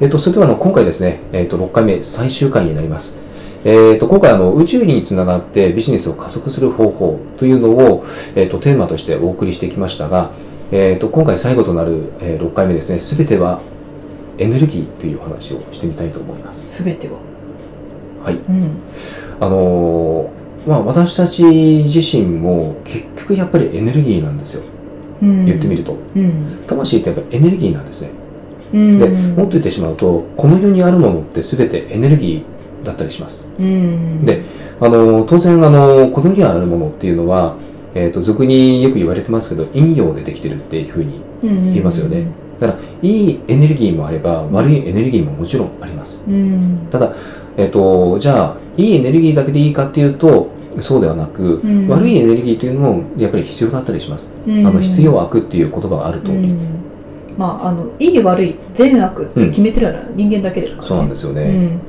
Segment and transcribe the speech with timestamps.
[0.00, 3.16] えっと、それではあの今回ですね、えっと、6回目最終回になります。
[3.64, 8.04] えっと、今回あの宇宙につながってビジネスを加速する方法というのを、
[8.34, 10.30] えっと、テーマとしてお送りしてきましたが、
[10.70, 13.60] えっと、今回最後となる、えー6回目ですね、すべては
[14.38, 16.76] エネルギーというお話をしてみたいと思います。
[16.76, 17.18] すべては。
[18.22, 18.34] はい。
[18.34, 18.70] うん。
[19.40, 24.64] あのーまあ、私たち自身も結局やっぱりエネルギーなんですよ。
[25.22, 25.96] うん、言ってみると。
[26.14, 26.64] うん。
[26.66, 28.10] 魂ってやっぱりエネルギーなんですね。
[28.76, 28.98] うん。
[28.98, 33.48] で、もっと言ってしまうと、この世にあるものって全てエネルギーだったりします。
[33.58, 34.24] うん。
[34.24, 34.42] で、
[34.80, 37.56] あの、当然、あの、この世にあるものっていうのは、
[37.94, 42.26] えっ、と、俗によく言われてますけど、陰陽でできてるっていうふうに言言いますよね。
[42.60, 46.22] だから、いいエネルギーもあれば、悪いエネルギーももちろんあります。
[46.28, 46.88] うん。
[46.90, 47.14] ただ、
[47.56, 50.48] えっ、と、じゃあ、いいエネルギーだけでいいかっていうと、
[50.80, 54.30] そうではなく、うん悪いエネルギーというのもやっぱり必要だったりします。
[54.46, 54.66] うん。
[54.66, 56.58] あの、必要悪っていう言葉があると、うん。
[57.36, 60.88] まあ、あの、いい悪い、善悪って決めてるのは人間だけですからね。
[60.88, 61.80] そうなんですよね。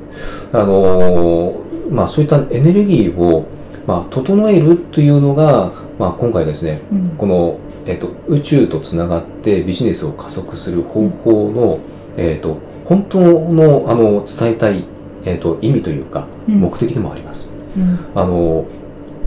[0.53, 0.59] うん。
[0.59, 3.45] あのーまあ、そういったエネルギーを、
[3.85, 7.09] まあ、整えるというのが、まあ、今回ですねうん。
[7.17, 11.79] この、えっと宇宙とつながってビジネスを加速する方法の、
[12.17, 14.85] えっと本当のあの伝えたい、
[15.25, 17.49] えっと意味というかうん目的でもあります。
[17.77, 17.99] うん。
[18.13, 18.65] あの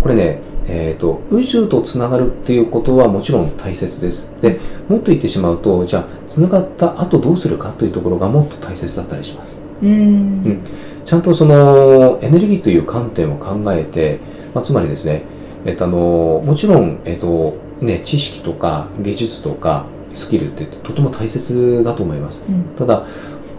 [0.02, 4.34] これね、えっと宇宙とつながるっていうことはもちろん大切です。
[4.40, 9.62] でもっと言ってしまうとじゃあつながった後どうするかというところがもっと大切だったりします。
[9.82, 10.62] うん。
[11.04, 14.20] ちゃんとそのエネルギーという観点を考えて、
[14.54, 15.22] まあ、つまりですね、
[15.64, 22.76] えっと、あのもちろん、えっとね、知識とか技術とかスキルってとても大切だと思いますうん。
[22.76, 23.06] ただ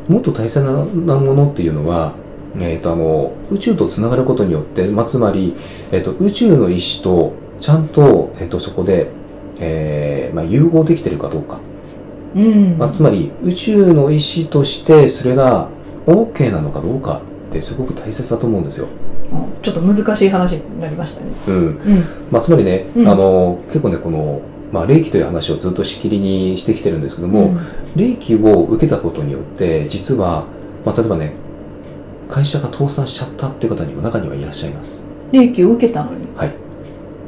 [0.08, 0.72] もっと大切な
[1.16, 2.14] ものっていうのは、
[2.60, 5.56] えっと、あの宇宙とつながることによって、まあ、つまり、
[5.92, 9.08] えっと、宇宙の意志とちゃんと、えっと、そこで、
[9.60, 11.60] えーまあ、融合できてるかどうか
[12.36, 12.78] うん。
[12.78, 15.70] まあ、つまり宇宙の意思としてそれが
[16.08, 18.88] OK なのかどうかってすごく大切だと思うんですよ。
[19.62, 21.28] ちょっと難しい話になりましたね。
[21.48, 22.04] うんうん。
[22.32, 24.42] まあ、つまりね、うんあの結構ねこの、
[24.72, 27.56] まあ、霊気という話をずっとしきりにしてきてるんですけども、
[27.96, 30.46] 霊気を受けたことによって実は、
[30.86, 31.36] まあ、例えばね
[32.32, 35.04] 会社が倒産しちゃったっていう方にも中にはいらっしゃいます。
[35.32, 36.22] 霊気を受けたのに。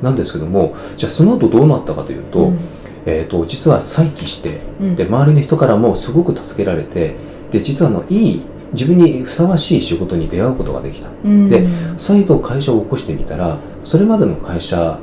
[0.01, 2.59] なんですけどもじゃあその後どうなったかというと,、うん。
[3.05, 4.95] えー、と実は再起してうん。
[4.95, 7.15] で周りの人からもすごく助けられて
[7.51, 8.41] で実はあのいい
[8.73, 11.09] 自分にふさわしい仕事に出会うことができた。
[11.23, 11.49] うん。
[11.49, 14.99] で再度会社を起こしてみたらそれまでの会社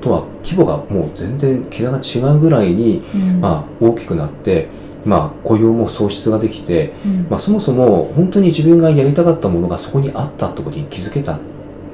[0.00, 3.40] とは規模がもう全然桁が違うぐらいに、うん。
[3.40, 4.68] まあ、大きくなって、
[5.04, 7.26] まあ、雇用も創出ができて、うん。
[7.30, 11.38] まあ、そもそも本当に自分がやりたかったものがそこにあったってことに気づけたっ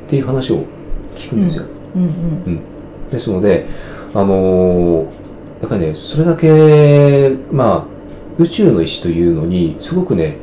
[0.08, 0.64] ていう話を
[1.14, 1.64] 聞くんですよ、
[1.94, 2.02] うん。
[2.02, 2.06] う
[2.50, 2.60] ん。
[3.10, 3.66] ですので、
[4.14, 5.26] あのー
[5.60, 7.84] やっぱりね、それだけ、まあ、
[8.38, 10.36] 宇宙の意志というのに、すごくね、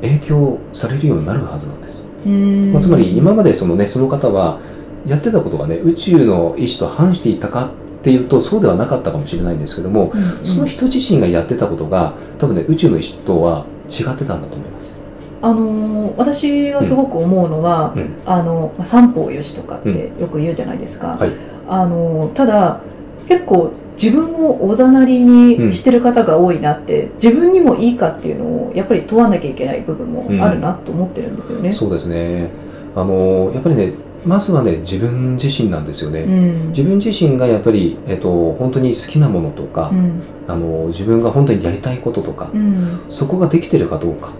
[0.00, 2.04] 影響されるようになるはずなんです。
[2.26, 2.72] うん。
[2.72, 4.58] まあ、つまり、今までそのね、その方は、
[5.06, 7.70] やってたことがね、宇宙の意志と反していたかっ
[8.06, 10.46] ていうと、そうではなかったかもしれないんですけども、うんうん。
[10.46, 14.96] その人自身がやってたことが、多分ね、宇宙の意志とは違ってたんだと思います。
[15.42, 18.14] あのー私がすごく思うのは、うん。
[18.24, 21.32] あのまあ三方よしとかってよく言うじゃないですか、はい。
[21.68, 22.80] あのーただ
[23.28, 31.72] 結構自分をおざなりにしてる方が多いなって、自分にもいいかっていうのをやっぱり問わなきゃいけない部分もあるなと思ってるんですよね。
[31.72, 32.50] そうですね。
[32.96, 33.92] あのーやっぱりね、
[34.24, 36.22] まずはね、自分自身なんですよね。
[36.22, 36.68] うん。
[36.70, 40.22] 自分自身がやっぱり、えっと、本当に好きなものとか、うん。
[40.48, 43.00] あの自分が本当にやりたいこととか、うん。
[43.10, 44.30] そこができてるかどうか、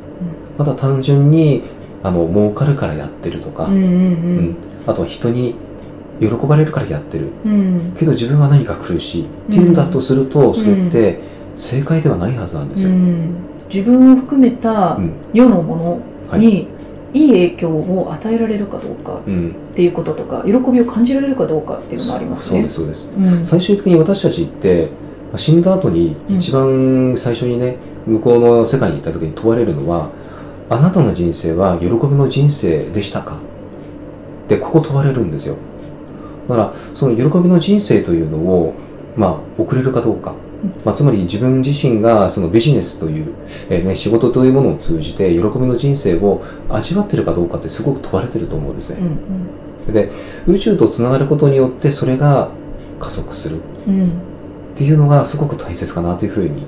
[0.59, 1.63] また単純に
[2.03, 4.57] あの儲かるからやってるとか、うんうんうん。
[4.87, 5.55] あとは人に
[6.21, 7.29] 喜ばれるからやってる。
[7.45, 7.53] うん。
[7.53, 7.55] う
[7.93, 9.23] んけど自分は何か苦しい。
[9.25, 11.21] っていうんだとすると、それって
[11.57, 12.91] 正解ではないはずなんですよ。
[12.91, 13.35] うん。
[13.73, 15.13] 自分を含めたうん。
[15.33, 16.01] 世のも
[16.31, 16.69] はいのにい
[17.25, 19.51] い影響を与えられるかどうかうん。
[19.73, 22.59] っていうこととか喜びを感じられるかどうかっていうのがありますね。
[22.59, 23.13] そうですそうです。
[23.17, 23.47] うん。
[23.47, 24.91] 最終的に私たちって
[25.31, 30.11] まあ死んだ後に一番最初にね、向こうの世界に行った時に問われるのは
[30.69, 33.39] あなたの人生は喜びの人生でしたか？
[34.49, 35.57] でここ問われるんですよ。
[36.49, 38.75] だからその喜びの人生というのを
[39.17, 40.35] まあ送れるかどうか、
[40.85, 43.35] まあ、つまり自分自身がそのビジネスという、
[43.71, 49.01] えーね、仕事というものを通じて喜びの人生を味わってるかどうかってすごく問われてると思うんですね、
[49.93, 50.11] で
[50.47, 52.51] 宇宙とつながることによってそれが
[53.01, 54.37] 加速するうんうん
[54.77, 56.67] っていうのがすごく大切かなというふうに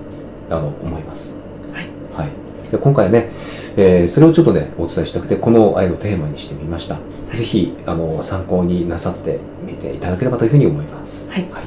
[0.48, 1.38] あの思います。
[1.74, 1.88] はい。
[2.16, 2.70] はい。
[2.70, 3.28] で今回ね、
[3.76, 6.96] えーそれをちょっとね、お伝えしたくて、この愛のテーマにしてみました。
[7.34, 11.28] ぜひ、あの、参考になさってみていただければというふうに思います。
[11.28, 11.64] はいはい。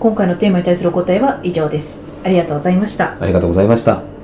[0.00, 1.98] 今回のテーマに対するお答えは以上です。
[2.24, 3.16] ありがとうございました。
[3.20, 4.17] ありがとうございました。